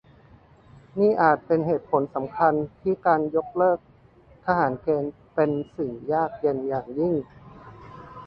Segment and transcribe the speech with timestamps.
[0.97, 3.79] นี่อาจเป็นเหตุผลสำคัญที่การยกเลิก
[4.45, 7.15] ทหารเกณฑ์เป็นสิ่งยากเย็นอย่างยิ่ง